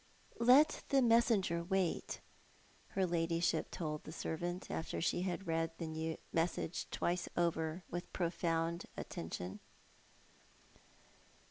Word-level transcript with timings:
"Let 0.53 0.81
the 0.89 0.99
messenger 0.99 1.63
wait," 1.63 2.21
her 2.95 3.05
ladyship 3.05 3.69
told 3.69 4.03
the 4.03 4.11
servant, 4.11 4.71
after 4.71 4.99
she 4.99 5.21
had 5.21 5.45
read 5.45 5.73
the 5.77 6.17
message 6.33 6.89
twice 6.89 7.29
over 7.37 7.83
with 7.87 8.11
profound 8.11 8.87
attention. 8.97 9.59